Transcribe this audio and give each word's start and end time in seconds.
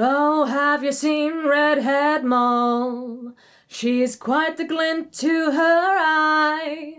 Oh, 0.00 0.44
have 0.44 0.84
you 0.84 0.92
seen 0.92 1.44
Redhead 1.44 2.22
Moll? 2.22 3.32
She's 3.66 4.14
quite 4.14 4.56
the 4.56 4.62
glint 4.62 5.12
to 5.14 5.50
her 5.50 5.96
eye. 5.98 6.98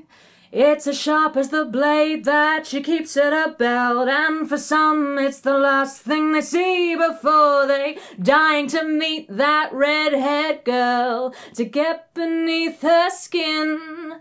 It's 0.51 0.85
as 0.85 0.99
sharp 0.99 1.37
as 1.37 1.47
the 1.47 1.63
blade 1.63 2.25
that 2.25 2.67
she 2.67 2.83
keeps 2.83 3.15
at 3.15 3.31
her 3.31 3.55
belt, 3.55 4.09
and 4.09 4.49
for 4.49 4.57
some 4.57 5.17
it's 5.17 5.39
the 5.39 5.57
last 5.57 6.01
thing 6.01 6.33
they 6.33 6.41
see 6.41 6.93
before 6.93 7.65
they 7.67 7.99
dying 8.21 8.67
to 8.67 8.83
meet 8.83 9.27
that 9.29 9.71
redhead 9.71 10.65
girl 10.65 11.33
to 11.55 11.63
get 11.63 12.13
beneath 12.13 12.81
her 12.81 13.09
skin. 13.11 14.19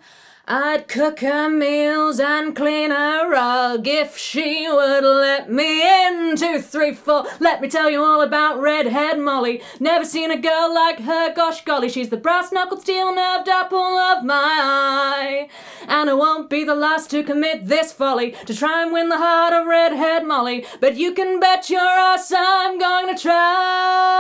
I'd 0.51 0.89
cook 0.89 1.21
her 1.21 1.51
meals 1.51 2.19
and 2.19 2.57
clean 2.57 2.91
her 2.91 3.31
rug 3.31 3.87
if 3.87 4.17
she 4.17 4.67
would 4.67 5.05
let 5.05 5.53
me 5.53 5.83
in. 5.83 6.37
Two, 6.37 6.63
three, 6.63 6.95
four. 6.95 7.27
Let 7.39 7.61
me 7.61 7.69
tell 7.69 7.91
you 7.91 8.03
all 8.03 8.23
about 8.23 8.59
Redhead 8.59 9.19
Molly. 9.19 9.61
Never 9.79 10.07
seen 10.07 10.31
a 10.31 10.41
girl 10.41 10.75
like 10.75 11.01
her, 11.01 11.35
gosh 11.35 11.63
golly. 11.67 11.91
She's 11.91 12.09
the 12.09 12.17
brass 12.17 12.51
knuckled, 12.51 12.81
steel 12.81 13.15
nerved 13.15 13.47
apple 13.47 13.77
of 13.77 14.25
my 14.25 14.35
eye. 14.35 15.49
And 15.87 16.09
I 16.09 16.15
won't 16.15 16.49
be 16.49 16.65
the 16.65 16.75
last 16.75 17.11
to 17.11 17.23
commit 17.23 17.69
this 17.69 17.93
folly 17.93 18.31
to 18.47 18.55
try 18.55 18.83
and 18.83 18.91
win 18.91 19.11
the 19.11 19.19
heart 19.19 19.53
of 19.53 19.67
Redhead 19.67 20.27
Molly. 20.27 20.65
But 20.81 20.97
you 20.97 21.13
can 21.13 21.41
bet 21.41 21.69
your 21.69 21.83
ass 21.83 22.33
I'm 22.35 22.79
going 22.79 23.15
to 23.15 23.23
try. 23.23 24.18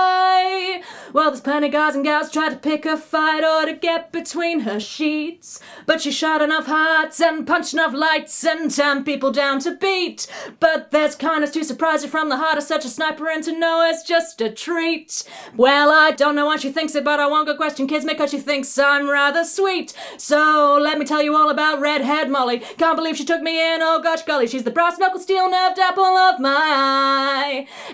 Well, 1.13 1.31
there's 1.31 1.41
plenty 1.41 1.69
guys 1.69 1.95
and 1.95 2.05
gals 2.05 2.31
tried 2.31 2.51
to 2.51 2.57
pick 2.57 2.85
a 2.85 2.97
fight 2.97 3.45
or 3.45 3.67
to 3.67 3.75
get 3.75 4.13
between 4.13 4.61
her 4.61 4.79
sheets. 4.79 5.61
But 5.87 6.01
she 6.01 6.11
shot 6.11 6.43
enough 6.43 6.67
hearts 6.67 7.21
and 7.21 7.47
punched 7.47 7.73
enough 7.73 7.95
lights 7.95 8.45
and 8.45 8.71
turned 8.71 9.07
people 9.07 9.33
down 9.33 9.61
to 9.61 9.77
beat. 9.77 10.27
But 10.61 10.91
there's 10.91 11.15
kindness 11.15 11.51
to 11.53 11.65
surprise 11.65 12.03
you 12.03 12.09
from 12.09 12.29
the 12.29 12.37
heart 12.37 12.59
of 12.59 12.65
such 12.65 12.85
a 12.85 12.89
sniper 12.89 13.29
and 13.29 13.43
to 13.45 13.59
know 13.59 13.89
it's 13.89 14.03
just 14.03 14.41
a 14.41 14.51
treat. 14.51 15.25
Well, 15.57 15.91
I 15.91 16.11
don't 16.11 16.35
know 16.35 16.47
why 16.47 16.57
she 16.57 16.71
thinks 16.71 16.95
it, 16.95 17.05
but 17.05 17.21
I 17.21 17.27
won't 17.27 17.47
go 17.47 17.57
question 17.57 17.87
kids 17.87 18.05
because 18.05 18.31
she 18.31 18.39
thinks 18.39 18.79
I'm 18.79 19.09
rather 19.09 19.45
sweet. 19.45 19.95
So 20.17 20.79
let 20.81 20.99
me 20.99 21.05
tell 21.05 21.23
you 21.23 21.37
all 21.37 21.51
about 21.51 21.81
Redhead 21.81 22.31
Molly. 22.31 22.59
Can't 22.59 22.97
believe 22.97 23.17
she 23.17 23.25
took 23.25 23.43
me 23.43 23.75
in, 23.75 23.81
oh 23.83 24.01
gosh 24.03 24.23
golly. 24.23 24.47
She's 24.47 24.65
the 24.65 24.71
brass 24.71 24.99
knuckle 24.99 25.21
steel 25.21 25.51
nerved 25.51 25.79
apple 25.79 26.05
of 26.05 26.41
my 26.41 26.51
eye. 26.51 27.08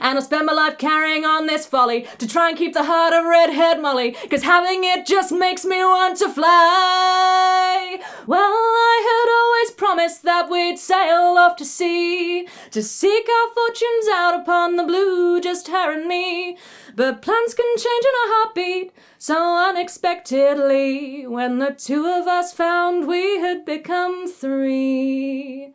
And 0.00 0.18
I'll 0.18 0.22
spend 0.22 0.46
my 0.46 0.52
life 0.52 0.76
carrying 0.78 1.24
on 1.24 1.46
this 1.46 1.66
folly 1.66 2.06
to 2.18 2.26
try 2.26 2.48
and 2.48 2.58
keep 2.58 2.74
the 2.74 2.84
heart 2.84 3.14
of 3.14 3.24
Redhead 3.24 3.80
Molly. 3.80 4.12
Cause 4.30 4.42
having 4.42 4.84
it 4.84 5.06
just 5.06 5.32
makes 5.32 5.64
me 5.64 5.78
want 5.78 6.18
to 6.18 6.28
fly. 6.28 8.00
Well, 8.26 8.40
I 8.40 8.96
had 9.08 9.28
always 9.40 9.70
promised 9.72 10.22
that 10.24 10.50
we'd 10.50 10.78
sail 10.78 11.36
off 11.38 11.56
to 11.56 11.64
sea 11.64 12.48
to 12.70 12.82
seek 12.82 13.28
our 13.28 13.54
fortunes 13.54 14.08
out 14.12 14.40
upon 14.40 14.76
the 14.76 14.84
blue, 14.84 15.40
just 15.40 15.68
her 15.68 15.92
and 15.92 16.06
me. 16.06 16.56
But 16.96 17.22
plans 17.22 17.54
can 17.54 17.76
change 17.76 18.04
in 18.04 18.14
a 18.14 18.32
heartbeat 18.34 18.92
so 19.18 19.56
unexpectedly 19.68 21.26
when 21.26 21.58
the 21.58 21.70
two 21.70 22.06
of 22.06 22.26
us 22.26 22.52
found 22.52 23.08
we 23.08 23.38
had 23.40 23.64
become 23.64 24.30
three. 24.30 25.74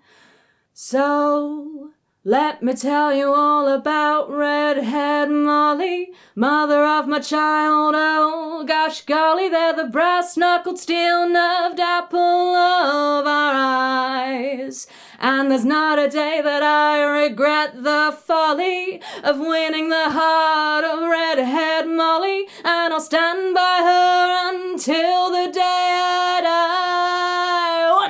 So 0.73 1.88
let 2.29 2.61
me 2.61 2.75
tell 2.75 3.11
you 3.11 3.33
all 3.33 3.67
about 3.67 4.29
Redhead 4.29 5.31
Molly, 5.31 6.11
mother 6.35 6.85
of 6.85 7.07
my 7.07 7.19
child. 7.19 7.95
Oh, 7.97 8.63
gosh 8.67 9.01
golly, 9.01 9.49
they're 9.49 9.73
the 9.75 9.85
brass 9.85 10.37
knuckled, 10.37 10.77
steel 10.77 11.27
nerved 11.27 11.79
apple 11.79 12.19
of 12.19 13.25
our 13.25 13.53
eyes. 13.55 14.85
And 15.17 15.49
there's 15.49 15.65
not 15.65 15.97
a 15.97 16.07
day 16.07 16.39
that 16.43 16.61
I 16.61 17.01
regret 17.01 17.81
the 17.81 18.15
folly 18.15 19.01
of 19.23 19.39
winning 19.39 19.89
the 19.89 20.11
heart 20.11 20.83
of 20.83 21.09
Redhead 21.09 21.87
Molly. 21.87 22.45
And 22.63 22.93
I'll 22.93 23.01
stand 23.01 23.55
by 23.55 23.81
her 23.83 24.08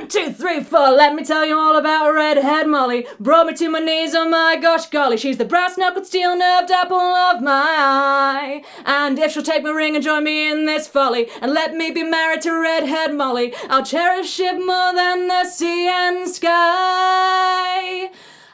two, 0.09 0.33
three, 0.33 0.63
four. 0.63 0.89
Let 0.89 1.13
me 1.13 1.23
tell 1.23 1.45
you 1.45 1.57
all 1.57 1.77
about 1.77 2.11
Redhead 2.11 2.67
Molly. 2.67 3.05
Brought 3.19 3.45
me 3.47 3.53
to 3.53 3.69
my 3.69 3.79
knees, 3.79 4.15
oh 4.15 4.27
my 4.27 4.55
gosh 4.55 4.87
golly. 4.87 5.17
She's 5.17 5.37
the 5.37 5.45
brass 5.45 5.77
knuckled, 5.77 6.07
steel 6.07 6.35
nerved 6.35 6.71
apple 6.71 6.97
of 6.97 7.43
my 7.43 7.51
eye. 7.77 8.63
And 8.85 9.19
if 9.19 9.31
she'll 9.31 9.43
take 9.43 9.61
my 9.63 9.69
ring 9.69 9.95
and 9.95 10.03
join 10.03 10.23
me 10.23 10.49
in 10.51 10.65
this 10.65 10.87
folly, 10.87 11.29
and 11.41 11.53
let 11.53 11.75
me 11.75 11.91
be 11.91 12.01
married 12.03 12.41
to 12.41 12.59
Redhead 12.59 13.13
Molly, 13.13 13.53
I'll 13.69 13.85
cherish 13.85 14.39
it 14.39 14.57
more 14.57 14.93
than 14.93 15.27
the 15.27 15.45
sea 15.45 15.87
and 15.87 16.27
sky. 16.27 18.09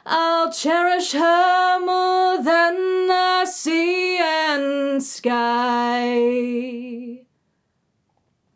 I'll 0.05 0.51
cherish 0.51 1.13
her 1.13 1.79
more 1.79 2.43
than 2.43 3.07
the 3.07 3.45
sea 3.45 4.17
and 4.19 5.01
sky. 5.01 6.55